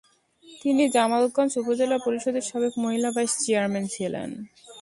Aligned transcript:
তিনি 0.61 0.83
জামালগঞ্জ 0.95 1.51
উপজেলা 1.61 1.97
পরিষদের 2.05 2.45
সাবেক 2.49 2.73
মহিলা 2.83 3.09
ভাইস 3.15 3.33
চেয়ারম্যান 3.43 3.85
ছিলেন। 3.95 4.29